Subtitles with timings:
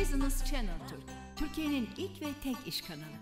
[0.00, 1.02] Business Channel Türk,
[1.36, 3.18] Türkiye'nin ilk ve tek iş kanalı.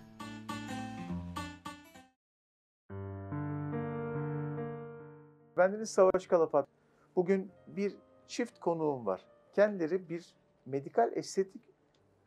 [5.57, 6.67] Bendeniz Savaş Kalapat.
[7.15, 7.95] Bugün bir
[8.27, 9.25] çift konuğum var.
[9.53, 10.35] Kendileri bir
[10.65, 11.61] medikal estetik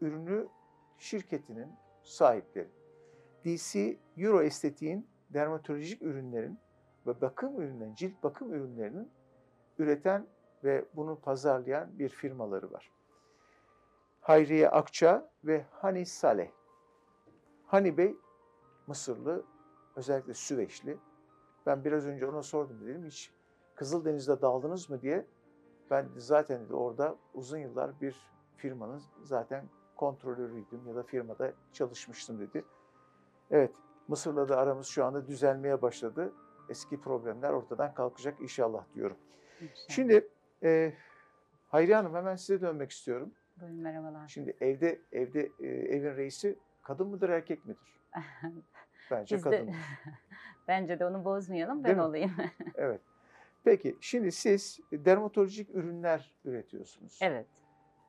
[0.00, 0.48] ürünü
[0.98, 1.68] şirketinin
[2.02, 2.68] sahipleri.
[3.44, 6.58] DC Euro Estetik'in dermatolojik ürünlerin
[7.06, 9.10] ve bakım ürünlerinin, cilt bakım ürünlerinin
[9.78, 10.26] üreten
[10.64, 12.99] ve bunu pazarlayan bir firmaları var.
[14.20, 16.50] Hayriye Akça ve Hani Saleh.
[17.66, 18.16] Hani Bey
[18.86, 19.44] Mısırlı,
[19.96, 20.98] özellikle Süveyşli.
[21.66, 23.32] Ben biraz önce ona sordum dedim hiç
[23.74, 25.26] Kızıldeniz'de daldınız mı diye.
[25.90, 28.16] Ben zaten dedi, orada uzun yıllar bir
[28.56, 29.64] firmanın zaten
[29.96, 32.64] kontrolörüydüm ya da firmada çalışmıştım dedi.
[33.50, 33.76] Evet,
[34.08, 36.32] Mısır'la da aramız şu anda düzelmeye başladı.
[36.68, 39.16] Eski problemler ortadan kalkacak inşallah diyorum.
[39.88, 40.28] Şimdi
[40.62, 40.92] e,
[41.68, 43.32] Hayriye Hanım hemen size dönmek istiyorum.
[43.60, 44.28] Buyurun merhabalar.
[44.28, 48.00] Şimdi evde evde e, evin reisi kadın mıdır erkek midir?
[49.10, 49.70] Bence Biz de- kadın.
[50.68, 52.08] Bence de onu bozmayalım Değil ben mi?
[52.08, 52.32] olayım.
[52.74, 53.00] Evet.
[53.64, 57.18] Peki şimdi siz dermatolojik ürünler üretiyorsunuz.
[57.22, 57.46] evet.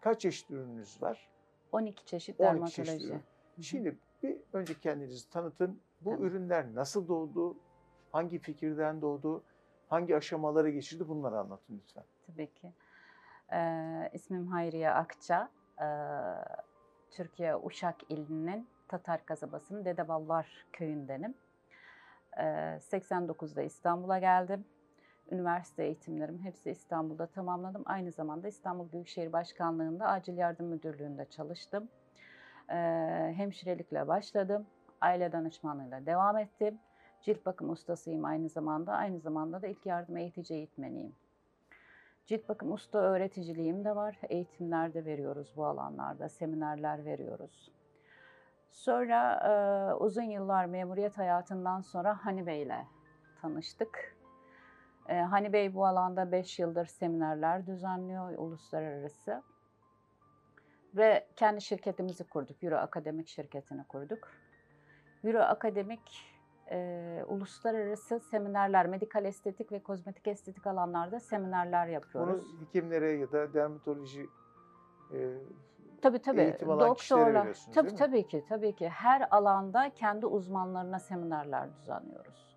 [0.01, 1.29] Kaç çeşit ürününüz var?
[1.71, 3.07] 12 çeşit 12 çeşit dermatoloji.
[3.07, 3.13] ürün.
[3.15, 3.21] Hı
[3.57, 3.63] hı.
[3.63, 5.81] Şimdi bir önce kendinizi tanıtın.
[6.01, 6.25] Bu Tamam.
[6.25, 7.57] ürünler nasıl doğdu?
[8.11, 9.43] Hangi fikirden doğdu?
[9.87, 11.07] Hangi aşamaları geçirdi?
[11.07, 12.03] Bunları anlatın lütfen.
[12.27, 12.73] Tabii ki.
[13.53, 15.49] Ee, ismim Hayriye Akça.
[15.81, 15.85] Ee,
[17.11, 21.33] Türkiye Uşak ilinin Tatar kasabasının Dedeballar köyündenim.
[22.37, 22.43] Ee,
[22.79, 24.65] 89'da İstanbul'a geldim.
[25.31, 27.83] Üniversite eğitimlerim hepsi İstanbul'da tamamladım.
[27.85, 31.89] Aynı zamanda İstanbul Büyükşehir Başkanlığı'nda Acil Yardım Müdürlüğü'nde çalıştım.
[32.69, 34.65] Ee, hemşirelikle başladım.
[35.01, 36.79] Aile danışmanlığıyla devam ettim.
[37.21, 38.93] Cilt bakım ustasıyım aynı zamanda.
[38.93, 41.15] Aynı zamanda da ilk yardım eğitici eğitmeniyim.
[42.25, 44.19] Cilt bakım usta öğreticiliğim de var.
[44.29, 47.71] Eğitimler de veriyoruz bu alanlarda, seminerler veriyoruz.
[48.71, 49.53] Sonra e,
[49.93, 52.87] uzun yıllar memuriyet hayatından sonra Hani Bey ile
[53.41, 54.15] tanıştık.
[55.07, 59.43] E, hani Bey bu alanda 5 yıldır seminerler düzenliyor uluslararası.
[60.95, 62.63] Ve kendi şirketimizi kurduk.
[62.63, 64.31] Euro Akademik şirketini kurduk.
[65.23, 66.30] Euro Akademik
[66.71, 72.55] e, uluslararası seminerler, medikal estetik ve kozmetik estetik alanlarda seminerler Bunu yapıyoruz.
[72.61, 74.29] hekimlere ya da dermatoloji
[75.13, 75.37] e,
[76.01, 76.41] Tabii tabii.
[76.41, 77.41] eğitim alan kişilere Doktorlar.
[77.41, 78.89] veriyorsunuz, Tabii tabii ki, tabii ki.
[78.89, 82.51] Her alanda kendi uzmanlarına seminerler düzenliyoruz.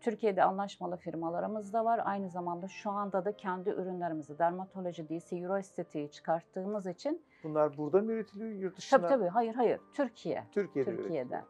[0.00, 2.00] Türkiye'de anlaşmalı firmalarımız da var.
[2.04, 8.00] Aynı zamanda şu anda da kendi ürünlerimizi dermatoloji, DC, Euro estetiği çıkarttığımız için bunlar burada
[8.02, 9.00] mı üretiliyor yurt dışında?
[9.08, 10.44] tabii tabii hayır hayır Türkiye.
[10.52, 11.10] Türkiye'de, Türkiye'de.
[11.18, 11.42] üretiliyor.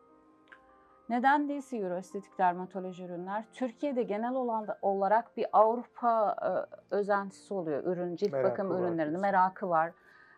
[1.11, 3.45] Neden DC Euro estetik dermatoloji ürünler?
[3.53, 6.51] Türkiye'de genel olan, olarak bir Avrupa e,
[6.95, 9.21] özentisi oluyor ürün, cilt Merakı bakım diyorsun.
[9.21, 9.93] merakı var.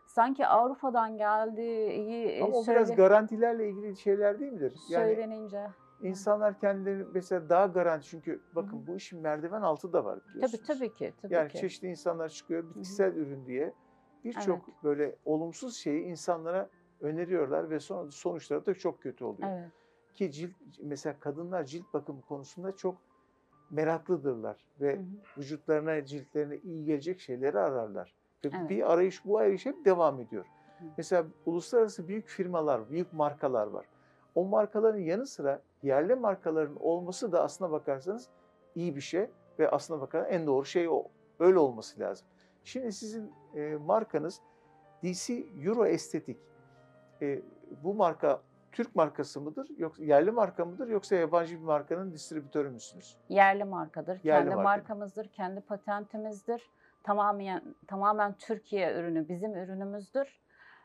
[0.06, 4.74] Sanki Avrupa'dan geldiği Ama o söyle- biraz garantilerle ilgili şeyler değil midir?
[4.88, 5.66] Yani söylenince.
[6.02, 10.66] insanlar kendileri mesela daha garanti çünkü bakın Hı bu işin merdiven altı da var biliyorsunuz.
[10.66, 11.12] Tabii tabii ki.
[11.22, 11.58] Tabii Yani ki.
[11.58, 13.72] çeşitli insanlar çıkıyor bitkisel ürün diye
[14.24, 16.68] birçok böyle olumsuz şeyi insanlara
[17.00, 19.48] öneriyorlar ve sonra sonuçları da çok kötü oluyor.
[19.50, 19.70] Evet.
[20.14, 20.50] Ki cilt
[20.82, 22.96] mesela kadınlar cilt bakımı konusunda çok
[23.70, 25.04] meraklıdırlar ve Hı hı.
[25.38, 28.14] vücutlarına, ciltlerine iyi gelecek şeyleri ararlar.
[28.44, 28.70] Ve Evet.
[28.70, 30.44] bir arayış, bu arayış hep devam ediyor.
[30.78, 30.84] Hı.
[30.96, 33.86] Mesela uluslararası büyük firmalar, büyük markalar var.
[34.34, 38.28] O markaların yanı sıra yerli markaların olması da aslına bakarsanız
[38.74, 41.04] iyi bir şey ve aslına bakarsanız en doğru şey o.
[41.38, 42.26] Öyle olması lazım.
[42.64, 44.40] Şimdi sizin e, markanız
[45.02, 45.34] DC
[45.64, 46.38] Euro Estetik.
[47.22, 47.42] E,
[47.82, 53.16] bu marka Türk markası mıdır yoksa yerli marka mıdır yoksa yabancı bir markanın distribütörü müsünüz?
[53.28, 54.20] Yerli markadır.
[54.24, 54.62] Yerli kendi marka.
[54.62, 56.70] markamızdır, kendi patentimizdir.
[57.02, 60.42] Tamamen tamamen Türkiye ürünü bizim ürünümüzdür.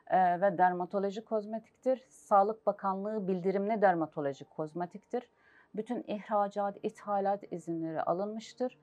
[0.10, 2.06] Ee, ve dermatoloji kozmetiktir.
[2.10, 5.30] Sağlık Bakanlığı bildirimli dermatoloji kozmetiktir.
[5.76, 8.80] Bütün ihracat, ithalat izinleri alınmıştır.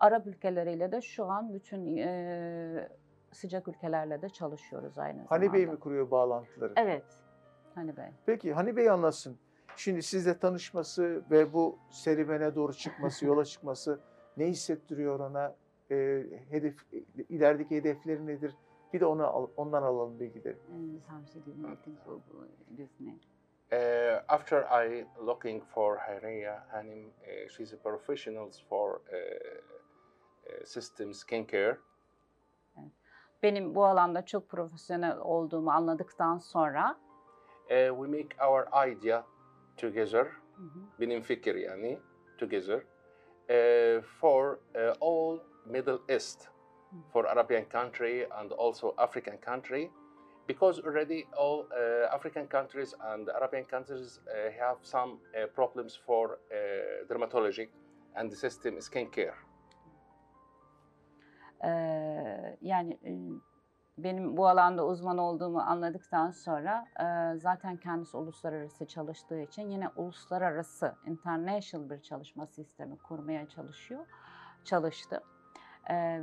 [0.00, 2.88] Arap ülkeleriyle de şu an bütün e,
[3.32, 5.30] sıcak ülkelerle de çalışıyoruz aynı zamanda.
[5.30, 6.72] Hani Bey mi kuruyor bağlantıları?
[6.76, 7.04] Evet.
[7.76, 8.10] Hani Bey.
[8.26, 9.38] Peki Hani Bey anlatsın.
[9.76, 14.00] Şimdi sizle tanışması ve bu serüvene doğru çıkması, yola çıkması
[14.36, 15.54] ne hissettiriyor ona?
[15.90, 16.76] E, hedef
[17.28, 18.54] ilerideki hedefleri nedir?
[18.92, 20.56] Bir de ona al- ondan alalım bilgileri.
[23.72, 31.14] Uh, after I looking for Haria Hanim, uh, she's a professional for uh, uh, system
[31.14, 31.78] skincare.
[33.42, 36.96] Benim bu alanda çok profesyonel olduğumu anladıktan sonra
[37.70, 39.24] Uh, we make our idea
[39.76, 40.80] together, mm-hmm.
[40.98, 41.98] benim fikir yani,
[42.38, 42.86] together,
[43.50, 47.00] uh, for uh, all Middle East, mm-hmm.
[47.12, 49.90] for Arabian country and also African country.
[50.46, 51.66] because already all
[52.14, 54.20] African countries and Arabian countries
[54.58, 55.18] have some
[55.54, 56.38] problems for
[57.10, 57.66] dermatology
[58.16, 59.34] and the system skin care.
[63.98, 70.94] Benim bu alanda uzman olduğumu anladıktan sonra e, zaten kendisi uluslararası çalıştığı için yine uluslararası
[71.06, 74.06] international bir çalışma sistemi kurmaya çalışıyor,
[74.64, 75.22] çalıştı.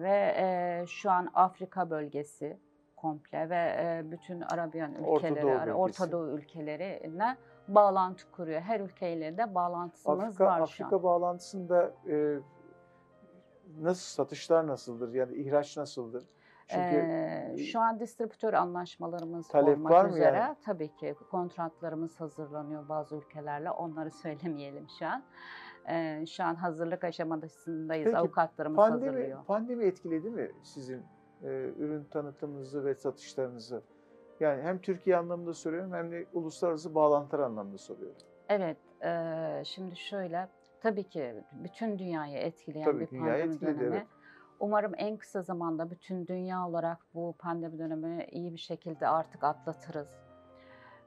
[0.02, 2.60] Ve e, şu an Afrika bölgesi
[2.96, 6.04] komple ve e, bütün Arabiyan Orta ülkeleri, Doğu Ara- bölgesi.
[6.04, 7.38] Orta Doğu ülkelerine
[7.68, 8.62] bağlantı kuruyor.
[8.62, 10.62] Her ülkeyle de bağlantısımız Afrika, var şu an.
[10.64, 12.40] Afrika bağlantısında e,
[13.82, 15.14] nasıl satışlar nasıldır?
[15.14, 16.24] Yani ihraç nasıldır?
[16.74, 20.38] Çünkü Ee, şu an distribütör anlaşmalarımız Talep olmak var mı üzere.
[20.38, 20.56] yani?
[20.66, 23.72] Tabii ki kontratlarımız hazırlanıyor bazı ülkelerle.
[23.72, 25.24] Onları söylemeyelim şu an.
[25.90, 28.06] Ee, şu an hazırlık aşamasındayız.
[28.06, 29.46] Peki, Avukatlarımız pandemi hazırlıyor.
[29.46, 31.02] pandemi etkiledi mi sizin
[31.44, 31.48] e,
[31.78, 33.84] ürün tanıtımınızı ve satışlarınızı?
[34.40, 38.18] Yani hem Türkiye anlamında soruyorum hem de uluslararası bağlantılar anlamında soruyorum.
[38.50, 40.48] Evet, e, şimdi şöyle,
[40.82, 43.96] tabii ki bütün dünyayı etkileyen Tabii bir pandemi etkiledi, dönemi.
[43.96, 44.08] evet.
[44.64, 50.08] Umarım en kısa zamanda bütün dünya olarak bu pandemi dönemini iyi bir şekilde artık atlatırız.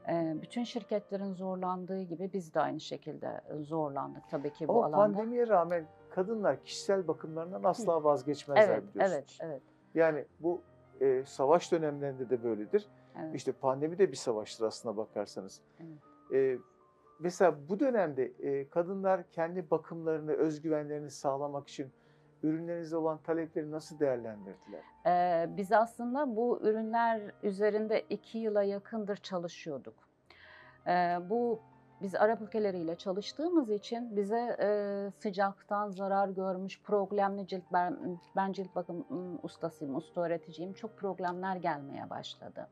[0.08, 4.96] E, bütün şirketlerin zorlandığı gibi biz de aynı şekilde zorlandık tabii ki bu Ama alanda.
[4.96, 9.12] pandemiye rağmen kadınlar kişisel bakımlarından asla vazgeçmezler Evet, biliyorsunuz.
[9.18, 9.62] evet, evet.
[9.94, 10.60] Yani bu
[11.00, 12.88] e, savaş dönemlerinde de böyledir.
[13.20, 13.34] evet.
[13.34, 15.60] İşte pandemi de bir savaştır aslına bakarsanız.
[15.80, 16.32] Evet.
[16.32, 16.58] E,
[17.20, 21.92] mesela bu dönemde e, kadınlar kendi bakımlarını, özgüvenlerini sağlamak için
[22.46, 24.80] ürünlerinize olan talepleri nasıl değerlendirdiler?
[25.06, 29.94] Ee, biz aslında bu ürünler üzerinde iki yıla yakındır çalışıyorduk.
[30.86, 31.60] Ee, bu
[32.02, 38.74] biz Arap ülkeleriyle çalıştığımız için bize e, sıcaktan zarar görmüş problemli cilt, ben, ben cilt
[38.76, 40.72] bakım ım, ustasıyım, usta öğreticiyim.
[40.72, 42.68] Çok problemler gelmeye başladı.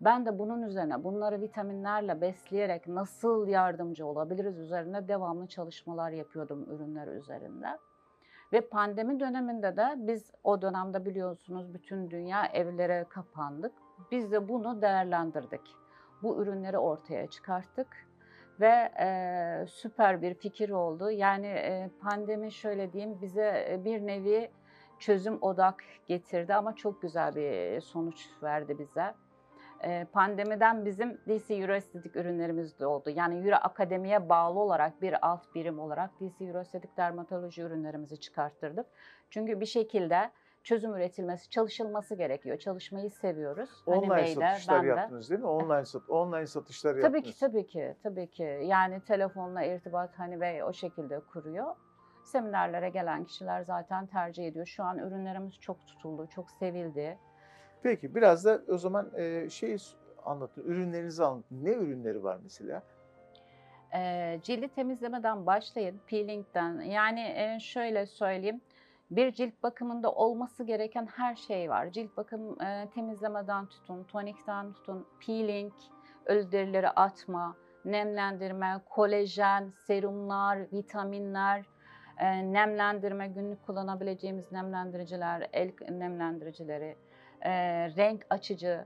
[0.00, 7.08] Ben de bunun üzerine bunları vitaminlerle besleyerek nasıl yardımcı olabiliriz üzerine devamlı çalışmalar yapıyordum ürünler
[7.08, 7.78] üzerinde.
[8.52, 13.72] Ve pandemi döneminde de biz o dönemde biliyorsunuz bütün dünya evlere kapandık.
[14.10, 15.76] Biz de bunu değerlendirdik.
[16.22, 18.06] Bu ürünleri ortaya çıkarttık
[18.60, 21.10] ve e, süper bir fikir oldu.
[21.10, 24.50] Yani e, pandemi şöyle diyeyim bize e, bir nevi
[24.98, 29.14] çözüm odak getirdi ama çok güzel bir sonuç verdi bize.
[29.84, 33.10] E, pandemiden bizim DC Euro estetik ürünlerimiz de oldu.
[33.10, 38.86] Yani Euro Akademi'ye bağlı olarak bir alt birim olarak DC Euro estetik dermatoloji ürünlerimizi çıkarttırdık.
[39.30, 40.30] Çünkü bir şekilde
[40.62, 42.58] çözüm üretilmesi, çalışılması gerekiyor.
[42.58, 43.70] Çalışmayı seviyoruz.
[43.86, 44.88] Hani Online Bey de, satışlar ben de.
[44.88, 45.46] yaptınız değil mi?
[45.46, 47.24] Online sat online satışlar Tabii yaptınız.
[47.34, 48.60] ki, tabii ki, tabii ki.
[48.64, 51.76] Yani telefonla irtibat hani Bey o şekilde kuruyor.
[52.24, 54.66] Seminerlere gelen kişiler zaten tercih ediyor.
[54.66, 57.18] Şu an ürünlerimiz çok tutuldu, çok sevildi.
[57.82, 59.76] Peki biraz da o zaman e, şey
[60.24, 61.64] anlatın, ürünlerinizi anlatın.
[61.64, 62.82] Ne ürünleri var mesela?
[63.94, 66.80] Ee, cildi temizlemeden başlayın, peelingden.
[66.80, 68.60] Yani e, şöyle söyleyeyim,
[69.10, 71.90] bir cilt bakımında olması gereken her şey var.
[71.90, 75.72] Cilt bakım e, temizlemeden tutun, tonikten tutun, peeling,
[76.28, 81.64] derileri atma, nemlendirme, kolajen, serumlar, vitaminler,
[82.18, 86.96] e, nemlendirme, günlük kullanabileceğimiz nemlendiriciler, el nemlendiricileri,
[87.42, 87.50] e,
[87.96, 88.84] renk açıcı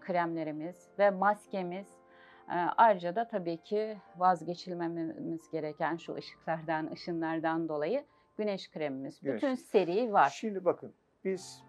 [0.00, 1.86] kremlerimiz ve maskemiz.
[2.48, 8.04] Ee, Ayrıca da tabii ki vazgeçilmememiz gereken şu ışıklardan, ışınlardan dolayı
[8.36, 9.20] güneş kremimiz.
[9.20, 9.36] Güneş.
[9.36, 10.28] Bütün seri var.
[10.28, 10.92] Şimdi bakın
[11.24, 11.64] biz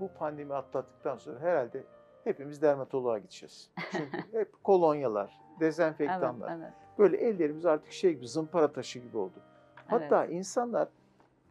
[0.00, 1.84] bu pandemi atlattıktan sonra herhalde
[2.24, 3.70] hepimiz dermatoloğa gideceğiz.
[3.92, 6.56] Çünkü hep kolonyalar, Evet, dezenfektanlar.
[6.58, 6.72] evet.
[6.98, 9.42] Böyle ellerimiz artık şey gibi zımpara taşı gibi oldu.
[9.86, 10.88] Hatta insanlar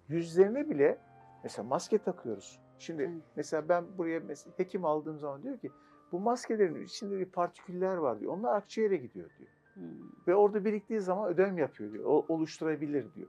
[0.08, 0.98] yüzlerine bile
[1.44, 2.60] mesela maske takıyoruz.
[2.80, 3.22] Şimdi Evet.
[3.36, 5.72] mesela ben buraya mesela hekim aldığım zaman diyor ki
[6.12, 8.34] bu maskelerin içinde bir partiküller var diyor.
[8.34, 9.50] Onlar akciğere gidiyor diyor.
[9.74, 9.84] Hmm,
[10.28, 12.06] Ve orada biriktiği zaman ödem yapıyor diyor.
[12.06, 13.28] O, oluşturabilir diyor.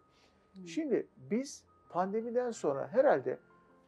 [0.54, 0.66] hmm.
[0.66, 3.38] Şimdi biz pandemiden sonra herhalde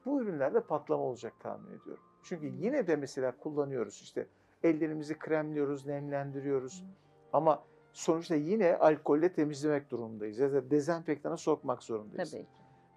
[0.06, 2.02] bu ürünlerde patlama olacak tahmin ediyorum.
[2.22, 2.58] Çünkü Hmm.
[2.58, 4.26] yine de mesela kullanıyoruz işte
[4.62, 6.80] ellerimizi kremliyoruz, nemlendiriyoruz.
[6.82, 6.88] Hmm.
[7.32, 10.38] Ama sonuçta yine alkolle temizlemek durumundayız.
[10.38, 12.30] Ya da dezenfektana sokmak zorundayız.
[12.30, 12.48] Tabii ki.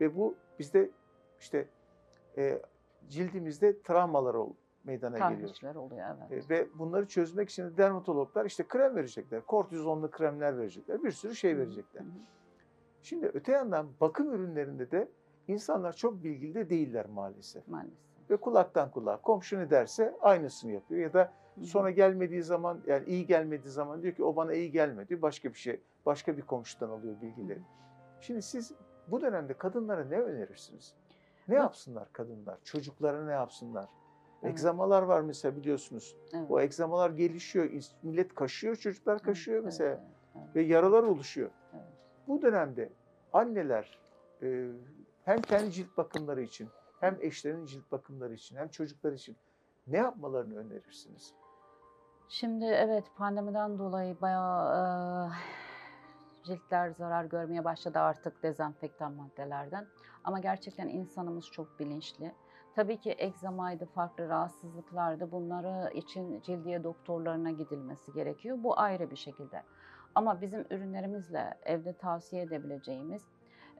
[0.01, 0.89] Ve bu bizde
[1.39, 1.67] işte
[2.37, 2.61] e,
[3.09, 5.39] cildimizde travmalar ol, meydana geliyor.
[5.39, 6.45] Tahrişler oluyor evet.
[6.45, 9.41] E, ve bunları çözmek için de dermatologlar işte krem verecekler.
[9.45, 11.03] Kortizonlu kremler verecekler.
[11.03, 12.01] Bir sürü şey verecekler.
[12.01, 12.35] Hı hı.
[13.01, 15.07] Şimdi öte yandan bakım ürünlerinde de
[15.47, 17.67] insanlar çok bilgili de değiller maalesef.
[17.67, 18.05] Maalesef.
[18.29, 21.01] Ve kulaktan kulağa komşu ne derse aynısını yapıyor.
[21.01, 25.21] Ya da sonra gelmediği zaman yani iyi gelmediği zaman diyor ki o bana iyi gelmedi.
[25.21, 27.61] Başka bir şey, başka bir komşudan alıyor bilgileri.
[28.21, 28.73] Şimdi siz
[29.07, 30.95] bu dönemde kadınlara ne önerirsiniz?
[31.47, 32.57] Ne yapsınlar kadınlar?
[32.63, 33.89] Çocuklara ne yapsınlar?
[34.43, 34.51] Evet.
[34.51, 36.15] Egzamalar var mesela biliyorsunuz.
[36.33, 36.45] Evet.
[36.51, 37.69] O egzamalar gelişiyor.
[38.03, 39.89] Millet kaşıyor, çocuklar kaşıyor Evet, mesela.
[39.89, 40.01] evet,
[40.35, 40.55] evet.
[40.55, 41.49] Ve yaralar oluşuyor.
[41.73, 41.83] Evet.
[42.27, 42.89] Bu dönemde
[43.33, 43.99] anneler
[44.41, 44.67] e,
[45.25, 49.37] hem kendi cilt bakımları için, hem eşlerinin cilt bakımları için, hem çocuklar için
[49.87, 51.33] ne yapmalarını önerirsiniz?
[52.29, 54.75] Şimdi evet pandemiden dolayı bayağı
[55.27, 55.35] eee,
[56.45, 59.87] ciltler zarar görmeye başladı artık dezenfektan maddelerden.
[60.23, 62.31] Ama gerçekten insanımız çok bilinçli.
[62.75, 65.31] Tabii ki egzamaydı, farklı rahatsızlıklardı.
[65.31, 68.57] Bunları için cildiye doktorlarına gidilmesi gerekiyor.
[68.63, 69.63] Bu ayrı bir şekilde.
[70.15, 73.23] Ama bizim ürünlerimizle evde tavsiye edebileceğimiz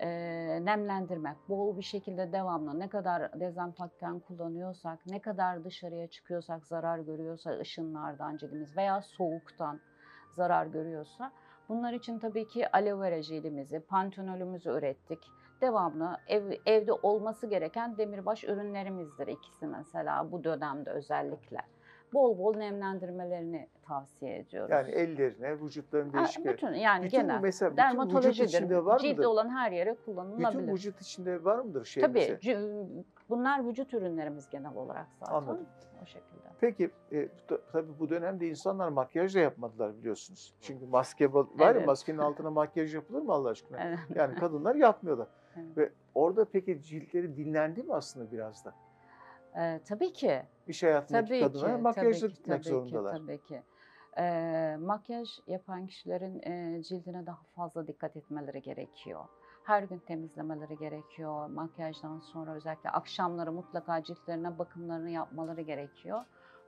[0.02, 7.00] eee, nemlendirmek, bol bir şekilde devamlı ne kadar dezenfektan kullanıyorsak, ne kadar dışarıya çıkıyorsak, zarar
[7.00, 9.80] görüyorsa ışınlardan cildimiz veya soğuktan
[10.32, 11.32] zarar görüyorsa
[11.70, 15.20] bunlar için tabii ki aloe vera jelimizi, pantenolümüzü ürettik.
[15.62, 21.58] Devamlı ev, evde olması gereken demirbaş ürünlerimizdir ikisi mesela bu dönemde özellikle.
[22.14, 24.72] Bol bol nemlendirmelerini tavsiye ediyoruz.
[24.72, 29.14] Yani ellerine, vücutların Ha, değişik bütün yani bütün genel mesela bütün vücut içinde var Cilde
[29.14, 29.26] mıdır?
[29.28, 30.48] olan her yere kullanılabilir.
[30.48, 32.40] Bütün vücut içinde var mıdır şey Tabii
[33.30, 35.34] bunlar vücut ürünlerimiz genel olarak zaten.
[35.36, 35.68] Anladım.
[36.04, 36.45] O şekilde.
[36.62, 40.54] Peki e, ta- tabii bu dönemde insanlar makyaj da yapmadılar biliyorsunuz.
[40.62, 41.88] Çünkü maske var ya Evet.
[41.88, 43.78] maskenin altına makyaj yapılır mı Allah aşkına?
[43.84, 44.00] Evet.
[44.16, 45.28] Yani kadınlar yapmıyorlar.
[45.58, 45.78] Evet.
[45.78, 48.74] Ve orada peki ciltleri dinlendi mi aslında biraz da?
[49.58, 50.42] Ee, tabii ki.
[50.68, 51.82] İş hayatındaki Tabii kadınlar ki.
[51.82, 53.16] makyajla tabii ki, tabii zorundalar.
[53.16, 53.62] Ki, tabii ki.
[54.18, 59.26] Ee, makyaj yapan kişilerin e, cildine daha fazla dikkat etmeleri gerekiyor.
[59.64, 61.48] Her gün temizlemeleri gerekiyor.
[61.50, 66.20] Makyajdan sonra özellikle akşamları mutlaka ciltlerine bakımlarını yapmaları gerekiyor.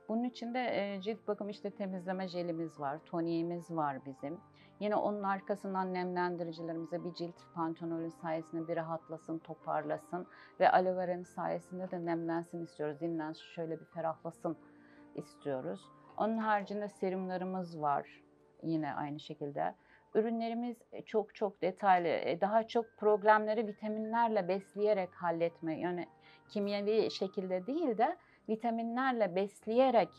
[0.08, 4.40] Bunun için de e, cilt bakım işte temizleme jelimiz var, toniğimiz var bizim.
[4.80, 10.26] Yine onun arkasından nemlendiricilerimize bir cilt pantenolün sayesinde bir rahatlasın, toparlasın
[10.60, 13.00] ve aloe vera'nın sayesinde de nemlensin istiyoruz.
[13.00, 14.56] Dinlensin, şöyle bir ferahlasın
[15.14, 15.80] istiyoruz.
[16.16, 18.22] Onun haricinde serumlarımız var
[18.62, 19.74] yine aynı şekilde.
[20.14, 22.08] Ürünlerimiz çok çok detaylı.
[22.08, 26.06] E, Daha çok problemleri vitaminlerle besleyerek halletme, yani
[26.48, 28.16] kimyevi şekilde değil de
[28.48, 30.10] vitaminlerle besleyerek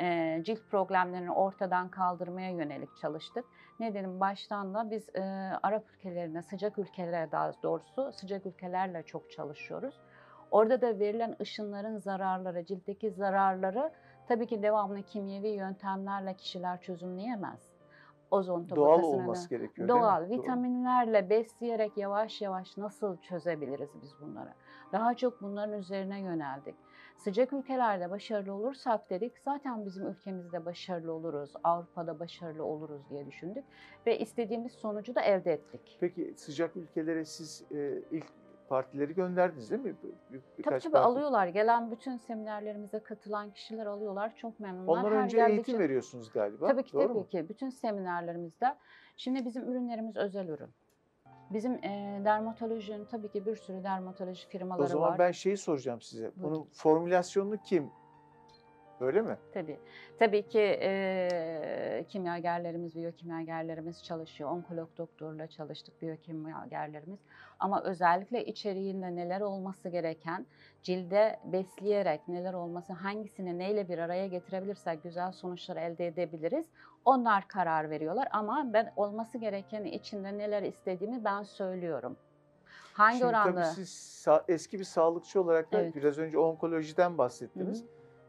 [0.00, 3.44] e, cilt problemlerini ortadan kaldırmaya yönelik çalıştık.
[3.80, 5.22] Ne dedim baştan da biz e,
[5.62, 9.94] Arap ülkelerine, sıcak ülkelere daha doğrusu sıcak ülkelerle çok çalışıyoruz.
[10.50, 13.92] Orada da verilen ışınların zararları, ciltteki zararları
[14.28, 17.74] tabii ki devamlı kimyevi yöntemlerle kişiler çözümleyemez.
[18.30, 19.88] Ozon Doğal olması gerekiyor?
[19.88, 20.30] Doğal, Doğru.
[20.30, 24.50] vitaminlerle besleyerek yavaş yavaş nasıl çözebiliriz biz bunları?
[24.92, 26.74] Daha çok bunların üzerine yöneldik.
[27.16, 33.64] Sıcak ülkelerde başarılı olursak dedik zaten bizim ülkemizde başarılı oluruz, Avrupa'da başarılı oluruz diye düşündük
[34.06, 35.96] ve istediğimiz sonucu da elde ettik.
[36.00, 38.26] Peki sıcak ülkelere siz e, ilk
[38.68, 39.94] partileri gönderdiniz değil mi?
[40.02, 41.06] Bir- bir- Tabii birkaç tabii parti.
[41.06, 41.46] alıyorlar.
[41.46, 44.36] Gelen bütün seminerlerimize katılan kişiler alıyorlar.
[44.36, 44.92] Çok memnunlar.
[44.98, 46.66] Ondan Her önce eğitim için- veriyorsunuz galiba.
[46.66, 47.28] Tabii ki Doğru tabii mu?
[47.28, 47.48] ki.
[47.48, 48.74] Bütün seminerlerimizde.
[49.16, 50.70] Şimdi bizim ürünlerimiz özel ürün.
[51.54, 55.18] Bizim e, dermatolojinin tabii ki bir sürü dermatoloji firmaları O zaman var.
[55.18, 56.30] ben şeyi soracağım size.
[56.36, 56.56] Buyurun.
[56.56, 57.90] Bunun formülasyonunu kim?
[59.00, 59.36] Öyle mi?
[59.54, 59.78] Tabii.
[60.18, 64.50] Tabii ki e, kimyagerlerimiz, biyokimyagerlerimiz çalışıyor.
[64.50, 67.18] Onkolog doktorla çalıştık biyokimyagerlerimiz.
[67.58, 70.46] Ama özellikle içeriğinde neler olması gereken,
[70.82, 76.66] cilde besleyerek neler olması, hangisini neyle bir araya getirebilirsek güzel sonuçlar elde edebiliriz.
[77.04, 82.16] Onlar karar veriyorlar ama ben olması gerekeni içinde neler istediğimi ben söylüyorum.
[82.94, 83.62] Hangi Şimdi oranda?
[83.62, 85.96] tabii siz eski bir sağlıkçı olarak da Evet.
[85.96, 87.82] biraz önce onkolojiden bahsettiniz.
[87.82, 87.86] Hı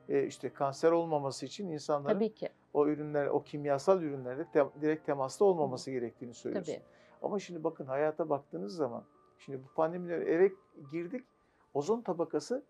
[0.09, 2.49] E, işte kanser olmaması için insanların Tabii ki.
[2.73, 6.77] o ürünler, o kimyasal ürünlerle te- direkt temasta olmaması gerektiğini söylüyorsunuz.
[6.77, 6.85] Tabii.
[7.21, 9.03] Ama şimdi bakın hayata baktığınız zaman,
[9.39, 10.51] şimdi bu pandemiden eve
[10.91, 11.25] girdik,
[11.73, 12.63] ozon tabakası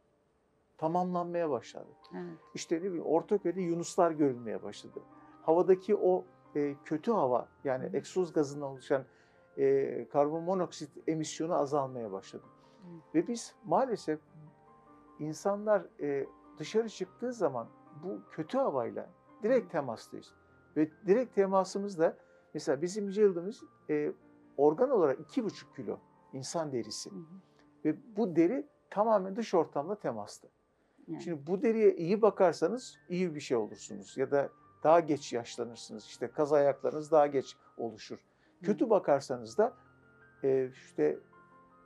[0.77, 1.87] tamamlanmaya başladı.
[2.13, 2.37] Evet.
[2.53, 4.99] İşte ne bileyim Ortaköy'de yunuslar görülmeye başladı.
[5.45, 6.25] Havadaki o
[6.55, 7.97] e, kötü hava yani Hı.
[7.97, 9.03] egzoz gazından oluşan
[9.57, 12.43] e, karbon monoksit emisyonu azalmaya başladı.
[12.81, 12.87] Hı.
[13.15, 14.19] Ve biz maalesef
[15.19, 16.25] insanlar e,
[16.59, 17.67] dışarı çıktığı zaman
[18.03, 19.09] bu kötü havayla
[19.43, 20.33] direkt temastayız.
[20.77, 22.17] Ve direkt temasımız da
[22.53, 24.13] mesela bizim cildimiz e,
[24.57, 25.99] organ olarak iki buçuk kilo
[26.33, 27.11] insan derisi.
[27.11, 27.23] Hı hı.
[27.85, 30.47] Ve bu deri tamamen dış ortamla temasta.
[31.07, 31.21] Yani.
[31.21, 34.49] Şimdi bu deriye iyi bakarsanız iyi bir şey olursunuz ya da
[34.85, 36.05] daha geç yaşlanırsınız.
[36.05, 38.19] İşte kaz ayaklarınız daha geç oluşur.
[38.63, 39.73] Kötü bakarsanız da
[40.43, 41.17] e, işte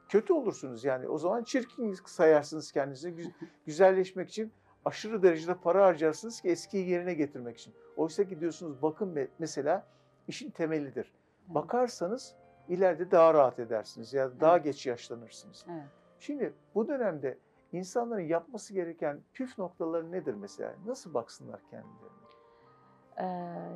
[0.10, 1.08] kötü olursunuz yani.
[1.08, 3.10] O zaman çirkin sayarsınız kendinizi.
[3.10, 3.32] Gü-
[3.66, 4.52] Güzelleşmek için
[4.86, 7.74] aşırı derecede para harcarsınız ki eskiyi yerine getirmek için.
[7.98, 9.88] Oysa ki diyorsunuz bakın me- mesela
[10.28, 11.12] işin temelidir.
[11.48, 12.36] Bakarsanız
[12.68, 14.64] ileride daha rahat edersiniz ya da daha Evet.
[14.64, 15.66] geç yaşlanırsınız.
[15.72, 15.84] Evet.
[16.20, 17.38] Şimdi bu dönemde
[17.72, 20.76] İnsanların yapması gereken püf noktaları nedir mesela?
[20.86, 22.29] Nasıl baksınlar kendilerine?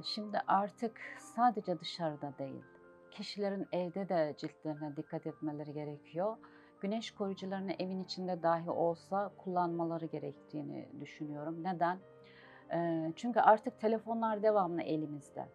[0.04, 1.02] Şimdi artık
[1.36, 2.64] sadece dışarıda değil,
[3.12, 6.38] kişilerin evde de ciltlerine dikkat etmeleri gerekiyor.
[6.82, 11.64] Güneş koruyucularını evin içinde dahi olsa kullanmaları gerektiğini düşünüyorum.
[11.64, 12.00] Neden?
[13.16, 15.46] Çünkü artık telefonlar devamlı elimizde.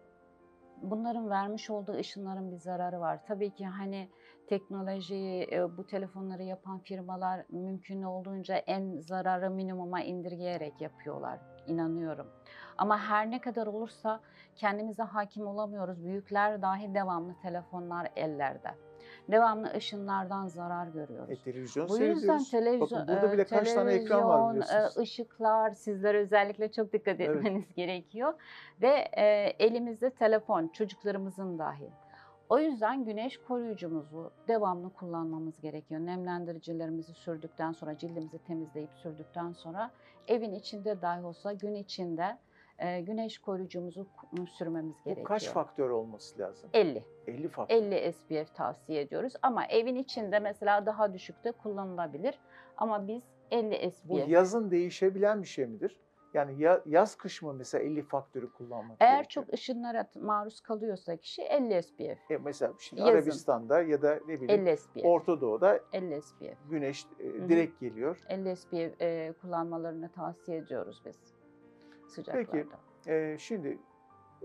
[0.81, 3.19] Bunların vermiş olduğu ışınların bir zararı var.
[3.27, 4.09] Tabii ki hani
[4.47, 11.39] teknolojiyi, e, bu telefonları yapan firmalar mümkün olduğunca en zararı minimuma indirgeyerek yapıyorlar.
[11.69, 12.27] İnanıyorum.
[12.77, 14.19] Ama her ne kadar olursa
[14.55, 16.03] kendimize hakim olamıyoruz.
[16.03, 18.69] Büyükler dahi devamlı telefonlar ellerde.
[19.31, 21.31] Devamlı ışınlardan zarar görüyoruz.
[21.31, 24.97] E, televizyon Bu yüzden televizyon, Bakın burada bile e, kaç tane ekran var televizyon, biliyorsunuz.
[24.97, 27.35] e, ışıklar, sizlere özellikle çok dikkat Evet.
[27.35, 28.33] etmeniz gerekiyor.
[28.81, 29.25] Ve e,
[29.59, 31.89] elimizde telefon, çocuklarımızın dahi.
[32.49, 36.01] O yüzden güneş koruyucumuzu devamlı kullanmamız gerekiyor.
[36.01, 39.91] Nemlendiricilerimizi sürdükten sonra, cildimizi temizleyip sürdükten sonra
[40.29, 42.37] evin içinde dahi olsa gün içinde
[42.79, 44.07] e, güneş koruyucumuzu
[44.57, 45.27] sürmemiz Bu gerekiyor.
[45.27, 46.69] kaç faktör olması lazım?
[46.73, 47.03] 50.
[47.27, 47.75] 50 faktör.
[47.75, 52.39] 50 SPF tavsiye ediyoruz ama evin içinde mesela daha düşükte kullanılabilir
[52.77, 53.21] ama biz
[53.51, 54.09] 50 SPF.
[54.09, 55.99] Bu yazın değişebilen bir şey midir?
[56.33, 59.45] Yani ya- yaz kış mı mesela 50 faktörü kullanmak Eğer gerekiyor?
[59.45, 62.31] çok ışınlara maruz kalıyorsa kişi 50 SPF.
[62.31, 63.13] E mesela şimdi Yazın.
[63.13, 65.05] Arabistan'da ya da ne bileyim 50 SPF.
[65.05, 66.57] Orta Doğu'da 50 SPF.
[66.69, 67.49] güneş e, hı.
[67.49, 68.19] direkt geliyor.
[68.29, 71.17] 50 SPF e, kullanmalarını tavsiye ediyoruz biz
[72.07, 72.79] sıcaklarda.
[73.07, 73.79] E, şimdi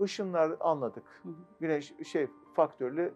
[0.01, 1.03] ışınlar anladık.
[1.23, 1.33] Hı hı.
[1.59, 3.13] Güneş şey faktörlü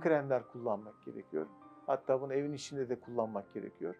[0.00, 1.46] kremler kullanmak gerekiyor.
[1.86, 3.94] Hatta bunu evin içinde de kullanmak gerekiyor.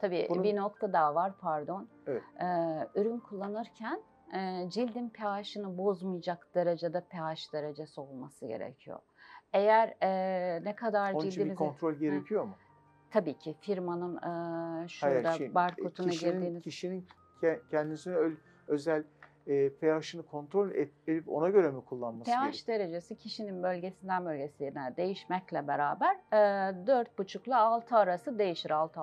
[0.00, 1.88] Tabii Bunun- bir nokta daha var pardon.
[2.06, 2.22] Evet.
[2.42, 4.02] Ee, ürün kullanırken
[4.34, 8.98] e, cildin pH'ını bozmayacak derecede pH derecesi olması gerekiyor.
[9.52, 12.56] Eğer e, ne kadar Onun için bir kontrol gerekiyor mu?
[13.10, 16.62] Tabii ki firmanın e, şurada Hayır, şey, barkoduna kişinin, girdiğiniz...
[16.62, 17.06] kişinin
[17.42, 18.16] ke- kendisine
[18.68, 19.04] özel
[19.46, 22.66] e, pH'ını kontrol et- edip ona göre mi kullanması pH gerekiyor?
[22.66, 29.00] derecesi kişinin bölgesinden bölgesine değişmekle beraber e, 4,5 ile 6 arası değişir 6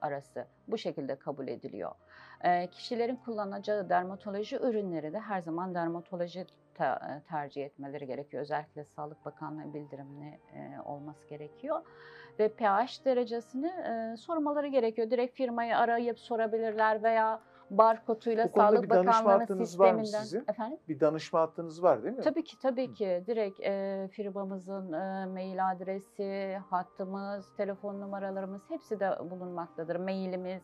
[0.00, 0.46] arası.
[0.68, 1.92] Bu şekilde kabul ediliyor.
[2.44, 8.42] E, kişilerin kullanacağı dermatoloji ürünleri de her zaman dermatoloji te- e, tercih etmeleri gerekiyor.
[8.42, 11.80] Özellikle Sağlık Bakanlığı bildirimli e, olması gerekiyor.
[12.38, 15.10] Ve pH derecesini e, sormaları gerekiyor.
[15.10, 20.52] Direkt firmayı arayıp sorabilirler veya barkoduyla Bu Sağlık Bakanlığı'nın hattınız var mı sisteminden.
[20.52, 20.78] Efendim?
[20.88, 22.22] Bir danışma hattınız var değil mi?
[22.22, 29.10] Tabii ki tabii ki direkt e, firmamızın e, mail adresi, hattımız, telefon numaralarımız hepsi de
[29.30, 29.96] bulunmaktadır.
[29.96, 30.62] Mailimiz,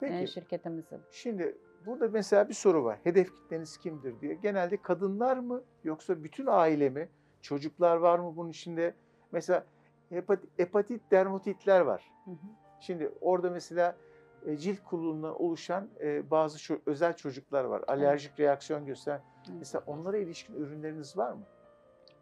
[0.00, 0.14] Peki.
[0.14, 1.00] e, şirketimizin.
[1.10, 2.98] Şimdi burada mesela bir soru var.
[3.04, 4.34] Hedef kitleniz kimdir diye.
[4.34, 7.08] Genelde kadınlar mı yoksa bütün aile mi?
[7.42, 8.94] Çocuklar var mı bunun içinde?
[9.32, 9.64] Mesela
[10.08, 12.10] hepatit, hepatit dermatitler var.
[12.24, 12.36] Hı hı.
[12.80, 14.05] Şimdi orada mesela e,
[14.54, 17.84] cilt kuruluğundan oluşan e, bazı ço- özel çocuklar var.
[17.88, 19.20] Alerjik reaksiyon gösteren.
[19.48, 19.56] Evet.
[19.58, 21.42] Mesela onlara ilişkin ürünleriniz var mı?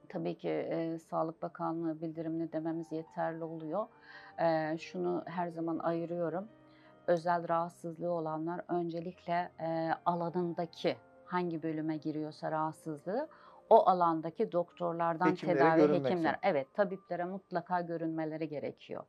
[0.08, 3.86] Tabii ki e, Sağlık Bakanlığı bildirimli dememiz yeterli oluyor.
[4.38, 6.48] E, şunu her zaman ayırıyorum.
[7.06, 13.28] Özel rahatsızlığı olanlar öncelikle e, alanındaki hangi bölüme giriyorsa rahatsızlığı
[13.70, 19.04] o alandaki doktorlardan Hekimlere tedavi hekimler evet tabiplere mutlaka görünmeleri gerekiyor.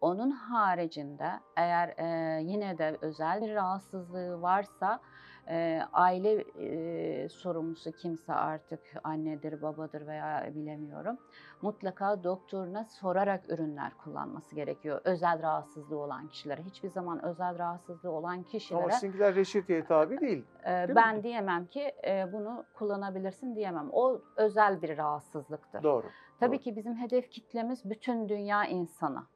[0.00, 5.00] Onun haricinde eğer e, yine de özel bir rahatsızlığı varsa
[5.48, 11.18] e, aile e, sorumlusu kimse artık annedir, babadır veya bilemiyorum.
[11.62, 15.00] Mutlaka doktoruna sorarak ürünler kullanması gerekiyor.
[15.04, 16.62] Özel rahatsızlığı olan kişilere.
[16.62, 20.44] Hiçbir zaman özel rahatsızlığı olan Ama kişilere sizinkiler reçeteye tabi değil.
[20.64, 20.94] e, değil mi?
[20.96, 23.88] ben diyemem ki e, bunu kullanabilirsin diyemem.
[23.92, 25.82] O özel bir rahatsızlıktır.
[25.82, 26.06] Doğru.
[26.40, 26.62] Tabii doğru.
[26.62, 29.26] ki bizim hedef kitlemiz bütün dünya insanı.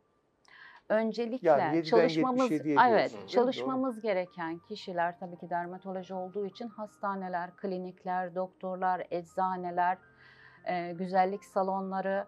[0.90, 6.68] Öncelikle Yani 7'den çalışmamız 77'ye diyorsunuz, evet çalışmamız gereken kişiler tabii ki dermatoloji olduğu için
[6.68, 9.98] hastaneler, klinikler, doktorlar, eczaneler,
[10.64, 12.26] e, güzellik salonları,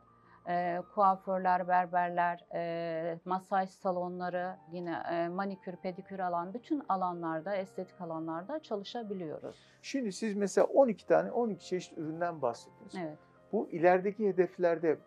[0.49, 8.59] e, kuaförler, berberler, e, masaj salonları, yine e, manikür, pedikür alan bütün alanlarda, estetik alanlarda
[8.59, 9.57] çalışabiliyoruz.
[9.83, 12.95] Şimdi siz mesela 12 tane 12 çeşit üründen bahsettiniz.
[13.01, 13.19] Evet.
[13.53, 14.99] Bu ilerideki hedeflerde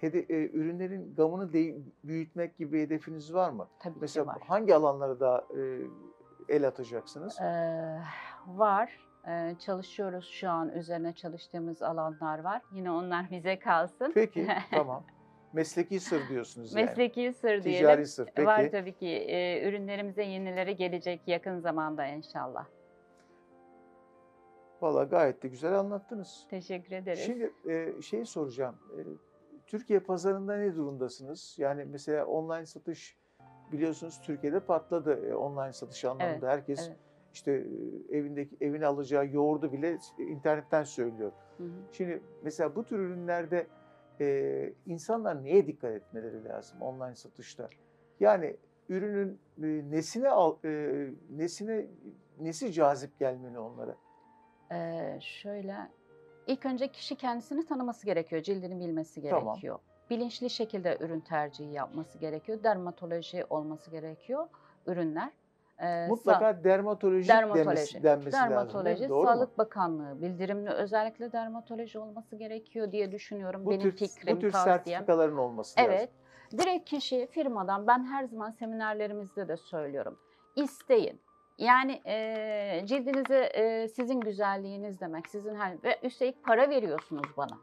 [0.00, 3.68] hede, e, ürünlerin gamını de- büyütmek gibi hedefiniz var mı?
[3.80, 4.38] Tabii ki Mesela var.
[4.46, 5.60] hangi alanlara da e,
[6.48, 7.40] el atacaksınız?
[7.40, 7.98] Ee,
[8.46, 8.98] var.
[9.28, 12.62] Ee, çalışıyoruz şu an üzerine çalıştığımız alanlar var.
[12.72, 14.12] Yine onlar bize kalsın.
[14.14, 15.04] Peki tamam.
[15.52, 16.84] Mesleki sır diyorsunuz yani.
[16.84, 17.62] Mesleki sır diyelim.
[17.80, 18.28] Ticari sır.
[18.34, 18.46] Peki.
[18.46, 22.66] Var tabii ki e, ürünlerimize yenileri gelecek yakın zamanda inşallah.
[24.80, 26.46] Valla gayet de güzel anlattınız.
[26.50, 27.20] Teşekkür ederiz.
[27.26, 28.76] Şimdi e, şeyi soracağım.
[28.98, 29.00] E,
[29.72, 31.54] Türkiye pazarında ne durumdasınız?
[31.58, 33.18] Yani mesela online satış
[33.72, 36.48] biliyorsunuz Türkiye'de patladı e, online satış anlamında.
[36.48, 36.98] Herkes evet.
[37.32, 41.32] işte e, evindeki evine alacağı yoğurdu bile internetten söylüyor.
[41.56, 41.68] Hı hı.
[41.92, 43.66] Şimdi mesela bu tür ürünlerde
[44.20, 47.68] e, insanlar neye dikkat etmeleri lazım online satışta?
[48.20, 48.56] Yani
[48.88, 51.86] ürünün e, nesine al, e, nesine
[52.40, 53.96] nesi cazip gelmeli onlara?
[54.72, 55.76] Ee, şöyle,
[56.46, 59.44] ilk önce kişi kendisini tanıması gerekiyor, cildini bilmesi Tamam.
[59.54, 59.78] gerekiyor.
[60.10, 62.62] Bilinçli şekilde ürün tercihi yapması gerekiyor.
[62.62, 64.46] Dermatoloji olması gerekiyor
[64.86, 65.30] ürünler.
[65.78, 68.50] Ee, Mutlaka dermatoloji, dermatoloji, denmesi lazım.
[68.50, 69.26] dermatoloji, Doğru mu?
[69.26, 73.66] Sağlık Bakanlığı bildirimli özellikle dermatoloji olması gerekiyor diye düşünüyorum.
[73.66, 74.78] Bu Benim tür, fikrim, bu tür tavsiyem.
[74.78, 75.92] sertifikaların olması lazım.
[75.92, 76.10] Evet.
[76.58, 80.18] Direkt kişi firmadan ben her zaman seminerlerimizde de söylüyorum.
[80.56, 81.20] İsteyin.
[81.62, 85.28] Yani e, cildinize e, sizin güzelliğiniz demek.
[85.28, 87.58] Sizin her ve üstelik para veriyorsunuz bana.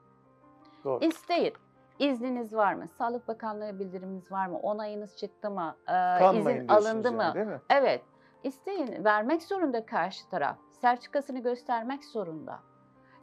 [0.84, 1.06] Doğru.
[1.06, 1.54] İsteyin.
[2.00, 2.88] İzniniz var mı?
[2.88, 4.60] Sağlık Bakanlığı bildiriminiz var mı?
[4.60, 5.76] Onayınız çıktı mı?
[5.86, 7.32] Kanmayın izin alındı yani, mı?
[7.36, 7.62] Değil mi?
[7.70, 8.02] Evet.
[8.44, 9.06] İsteyin.
[9.06, 10.58] Vermek zorunda karşı taraf.
[10.72, 12.60] Sertifikasını göstermek zorunda.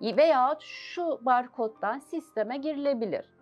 [0.01, 3.37] Veya şu barkoddan sisteme girilebilir.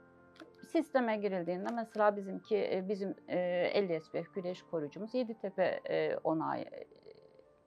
[0.68, 3.38] Sisteme girildiğinde mesela bizimki e, bizim e,
[3.74, 6.86] 50 SPF güneş koruyucumuz Yeditepe e, onay e,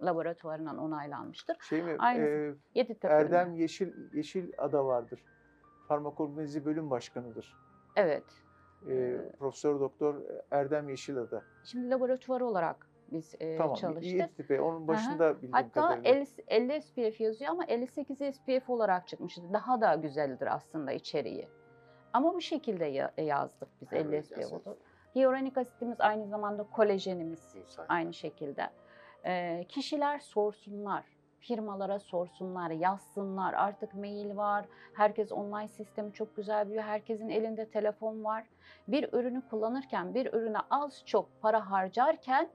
[0.01, 1.57] laboratuvarından onaylanmıştır.
[1.69, 1.95] Şey mi?
[1.99, 2.27] Aynısı.
[2.75, 5.19] e, Yeditepe Erdem Yeşil Yeşil Ada vardır.
[5.87, 7.55] Farmakoloji bölüm başkanıdır.
[7.95, 8.23] Evet.
[8.87, 10.15] E, Ee, Profesör Doktor
[10.51, 11.41] Erdem Yeşilada.
[11.63, 13.75] Şimdi laboratuvar olarak biz e, Tamam.
[13.75, 14.13] çalıştık.
[14.39, 16.09] İETP onun başında bildiğim Hatta kadarıyla.
[16.11, 19.41] 50, 50 SPF yazıyor ama 58 SPF olarak çıkmıştı.
[19.53, 21.47] Daha da güzeldir aslında içeriği.
[22.13, 24.53] Ama bu şekilde ya- yazdık biz 50 Hyaluronik SPF asit.
[24.67, 24.77] oldu.
[25.15, 27.55] Hyaluronik asitimiz aynı zamanda kolajenimiz
[27.87, 28.69] aynı şekilde.
[29.25, 31.03] Ee, kişiler sorsunlar,
[31.39, 33.53] firmalara sorsunlar, yazsınlar.
[33.53, 36.83] Artık mail var, herkes online sistemi çok güzel biliyor.
[36.83, 38.43] Herkesin elinde telefon var.
[38.87, 42.49] Bir ürünü kullanırken, bir ürüne az çok para harcarken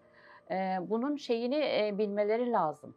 [0.51, 2.95] e, bunun şeyini e, bilmeleri lazım.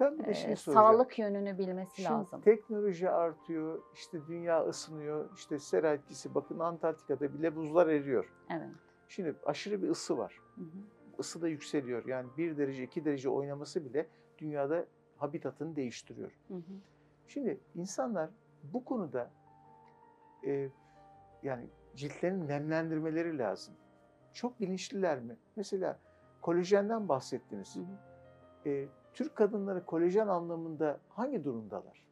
[0.00, 0.86] Ben bir de şey soracağım.
[0.86, 2.40] sağlık yönünü bilmesi Şimdi lazım.
[2.40, 6.34] teknoloji artıyor, işte dünya ısınıyor, işte sera etkisi.
[6.34, 8.32] Bakın Antarktika'da bile buzlar eriyor.
[8.50, 8.68] Evet.
[9.08, 10.40] Şimdi aşırı bir ısı var.
[10.54, 10.66] Hı hı.
[11.18, 12.06] Isı da yükseliyor.
[12.06, 14.06] Yani bir derece, iki derece oynaması bile
[14.38, 16.38] dünyada habitatını değiştiriyor.
[16.48, 16.60] Hı hı.
[17.28, 18.30] Şimdi insanlar
[18.62, 19.30] bu konuda
[20.46, 20.68] e,
[21.42, 23.74] yani ciltlerini nemlendirmeleri lazım.
[24.32, 25.36] Çok bilinçliler mi?
[25.56, 25.98] Mesela
[26.40, 27.76] kolajenden bahsettiniz.
[27.76, 28.70] Hı hı.
[28.70, 32.02] E, Türk kadınları kolajen anlamında hangi durumdalar?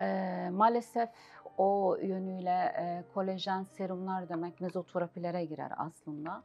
[0.00, 1.10] Ee, maalesef
[1.58, 6.42] o yönüyle e, kolajen serumlar demek mezoterapilere girer aslında.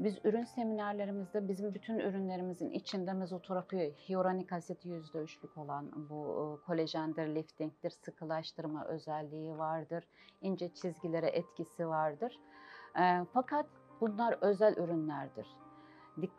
[0.00, 7.34] Biz ürün seminerlerimizde bizim bütün ürünlerimizin içinde mezoterapi, hyaluronik asit %3'lük olan bu e, kolajendir,
[7.34, 10.04] liftingdir, sıkılaştırma özelliği vardır,
[10.40, 12.38] ince çizgilere etkisi vardır.
[13.00, 13.66] E, fakat
[14.00, 15.46] bunlar özel ürünlerdir.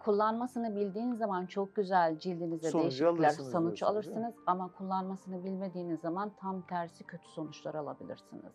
[0.04, 6.32] Kullanmasını bildiğin zaman çok güzel cildinize Sonucu değişiklikler, alırsınız sonuç alırsınız ama kullanmasını bilmediğiniz zaman
[6.40, 8.54] tam tersi kötü sonuçlar alabilirsiniz.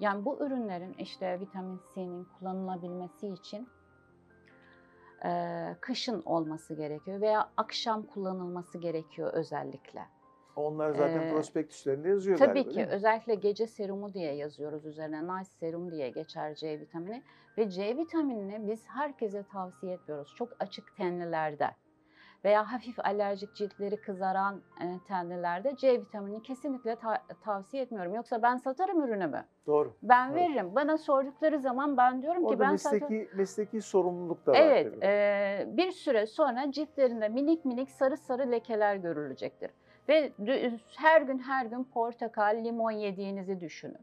[0.00, 3.68] Yani bu ürünlerin işte vitamin C'nin kullanılabilmesi için
[5.80, 10.02] kışın olması gerekiyor veya akşam kullanılması gerekiyor özellikle.
[10.56, 12.86] Onlar zaten Ee, prospektüslerinde yazıyor Tabii galiba ki.
[12.86, 15.22] özellikle gece serumu diye yazıyoruz üzerine.
[15.22, 17.22] Nice serum diye geçer C vitamini.
[17.58, 20.34] Ve C vitaminini biz herkese tavsiye etmiyoruz.
[20.36, 21.70] Çok açık tenlilerde
[22.44, 28.14] veya hafif alerjik ciltleri kızaran e, tenlilerde C vitamini kesinlikle ta- tavsiye etmiyorum.
[28.14, 29.44] Yoksa ben satarım ürünümü.
[29.66, 29.94] Doğru.
[30.02, 30.36] Ben Doğru.
[30.36, 30.74] veririm.
[30.74, 33.28] Bana sordukları zaman ben diyorum ki Orada ben mesleki, satarım.
[33.38, 35.04] mesleki sorumluluk da var Evet, tabii.
[35.06, 39.70] e, bir süre sonra ciltlerinde minik minik sarı sarı lekeler görülecektir.
[40.08, 40.32] Ve
[40.96, 43.98] her gün her gün portakal, limon yediğinizi düşünün.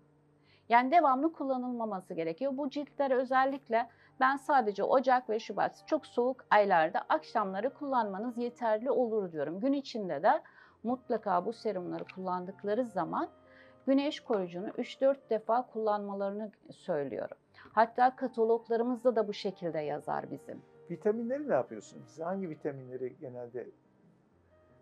[0.70, 2.52] Yani devamlı kullanılmaması gerekiyor.
[2.58, 9.32] Bu ciltler özellikle ben sadece Ocak ve Şubat çok soğuk aylarda akşamları kullanmanız yeterli olur
[9.32, 9.60] diyorum.
[9.60, 10.42] Gün içinde de
[10.84, 13.30] mutlaka bu serumları kullandıkları zaman
[13.88, 17.38] güneş koruyucunu 3-4 defa kullanmalarını söylüyorum.
[17.74, 20.62] Hatta kataloglarımızda da bu şekilde yazar bizim.
[20.92, 22.08] Vitaminleri ne yapıyorsunuz?
[22.08, 23.68] Siz hangi vitaminleri genelde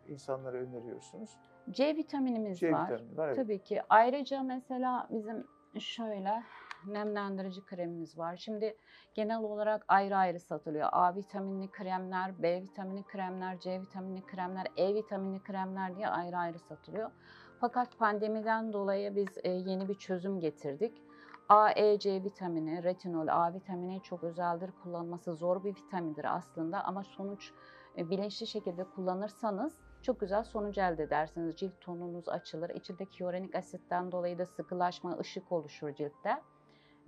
[0.07, 1.37] insanlara öneriyorsunuz?
[1.71, 2.91] C vitaminimiz C var.
[2.91, 3.27] vitamini var.
[3.27, 3.35] Evet.
[3.35, 3.81] Tabii ki.
[3.89, 5.47] Ayrıca mesela bizim
[5.79, 6.43] şöyle
[6.85, 8.37] nemlendirici kremimiz var.
[8.37, 8.77] Şimdi
[9.13, 10.89] genel olarak ayrı ayrı satılıyor.
[10.91, 16.59] A vitaminli kremler, B vitaminli kremler, C vitaminli kremler, E vitaminli kremler diye ayrı ayrı
[16.59, 17.11] satılıyor.
[17.59, 21.01] Fakat pandemiden dolayı biz e, yeni bir çözüm getirdik.
[21.49, 24.71] A, E, C vitamini, retinol, A vitamini çok özeldir.
[24.83, 27.51] Kullanması zor bir vitamindir aslında ama sonuç
[27.97, 31.55] e, bilinçli şekilde kullanırsanız çok güzel sonuç elde edersiniz.
[31.55, 32.69] Cilt tonunuz açılır.
[32.69, 36.41] İçindeki hyaluronik asitten dolayı da sıkılaşma, ışık oluşur ciltte.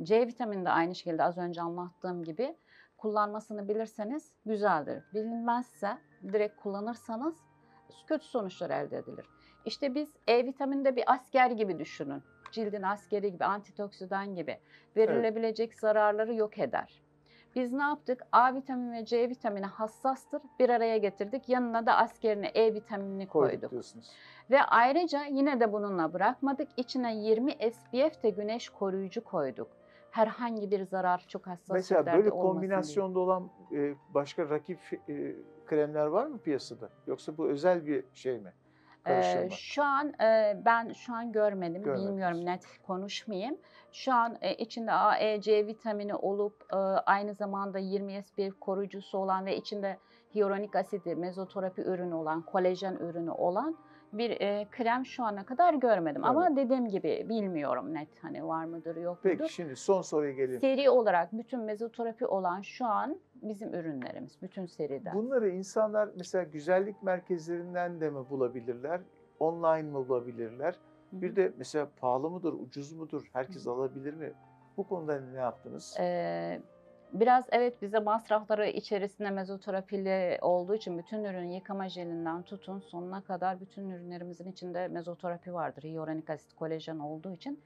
[0.03, 2.55] C vitamini de aynı şekilde az önce anlattığım gibi
[2.97, 5.03] kullanmasını bilirseniz güzeldir.
[5.13, 7.35] Bilinmezse direkt kullanırsanız
[8.07, 9.25] kötü sonuçlar elde edilir.
[9.65, 12.23] İşte biz E vitamininde bir asker gibi düşünün.
[12.51, 14.57] Cildin askeri gibi, antioksidan gibi
[14.97, 17.01] verilebilecek zararları yok eder.
[17.55, 18.23] Biz ne yaptık?
[18.31, 20.41] A vitamini ve C vitamini hassastır.
[20.59, 21.49] Bir araya getirdik.
[21.49, 23.71] Yanına da askerine E vitaminini Koyduk, koyduk.
[23.71, 24.11] diyorsunuz.
[24.51, 26.67] Ve ayrıca yine de bununla bırakmadık.
[26.77, 29.78] İçine 20 SPF de güneş koruyucu koyduk.
[30.11, 32.41] Herhangi bir zarar çok hassas Mesela böyle olmasın diye.
[32.41, 36.89] kombinasyonda olan e, başka rakip e, kremler var mı piyasada?
[37.07, 38.53] Yoksa bu özel bir şey mi?
[39.07, 42.09] Ee, şu an e, ben şu an görmedim, Görmediniz.
[42.09, 43.57] bilmiyorum net konuşmayayım.
[43.91, 49.17] Şu an e, içinde A, E, C vitamini olup e, aynı zamanda 20 SPF koruyucusu
[49.17, 49.97] olan ve içinde
[50.35, 53.77] hyaluronik asidi, mezoterapi ürünü olan, kolajen ürünü olan
[54.13, 56.25] bir e, krem şu ana kadar görmedim.
[56.25, 56.57] Ama Evet.
[56.57, 59.37] dediğim gibi bilmiyorum net hani var mıdır yok mudur.
[59.37, 60.59] Peki şimdi son soruya gelelim.
[60.59, 65.15] Seri olarak bütün mezoterapi olan şu an bizim ürünlerimiz, bütün seriden.
[65.15, 69.01] Bunları insanlar mesela güzellik merkezlerinden de mi bulabilirler?
[69.39, 70.75] Online mı bulabilirler?
[71.11, 71.21] Hı hı.
[71.21, 73.29] Bir de mesela pahalı mıdır, ucuz mudur?
[73.33, 74.33] Herkes alabilir mi?
[74.77, 75.95] Bu konuda ne yaptınız?
[75.99, 76.61] Ee,
[77.13, 83.61] biraz evet bize masrafları içerisinde mezoterapili olduğu için bütün ürün yıkama jelinden tutun sonuna kadar
[83.61, 85.83] bütün ürünlerimizin içinde mezoterapi vardır.
[85.83, 87.59] Hyaluronik asit, kolajen olduğu için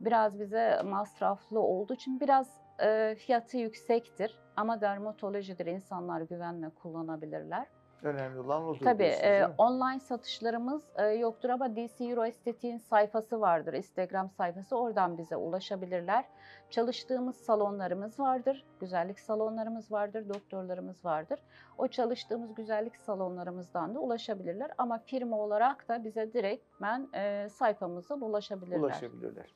[0.00, 4.38] biraz bize masraflı olduğu için biraz e, fiyatı yüksektir.
[4.56, 5.66] Ama dermatolojidir.
[5.66, 7.66] insanlar güvenle kullanabilirler.
[8.02, 13.72] Önemli olan odur Tabii e, online satışlarımız e, yoktur ama DC Euro Estetik'in sayfası vardır,
[13.72, 14.76] Instagram sayfası.
[14.76, 16.24] Oradan bize ulaşabilirler.
[16.70, 21.40] Çalıştığımız salonlarımız vardır, güzellik salonlarımız vardır, doktorlarımız vardır.
[21.78, 24.70] O çalıştığımız güzellik salonlarımızdan da ulaşabilirler.
[24.78, 28.78] Ama firma olarak da bize direktmen e, sayfamızdan ulaşabilirler.
[28.78, 29.54] Ulaşabilirler.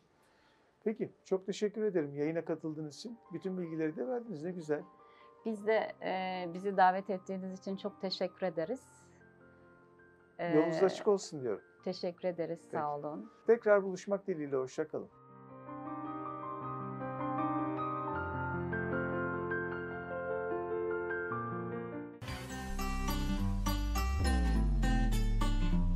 [0.85, 3.19] Peki, çok teşekkür ederim yayına katıldığınız için.
[3.33, 4.83] Bütün bilgileri de verdiniz, ne güzel.
[5.47, 8.81] Biz de e, bizi davet ettiğiniz için çok teşekkür ederiz.
[10.39, 11.63] E, Yolunuz açık olsun diyorum.
[11.85, 12.71] Teşekkür ederiz, Peki.
[12.77, 13.31] sağ olun.
[13.47, 15.09] Tekrar buluşmak dileğiyle, hoşçakalın.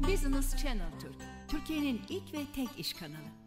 [0.09, 1.15] Business Channel Türk,
[1.49, 3.44] Türkiye'nin ilk ve tek iş kanalı.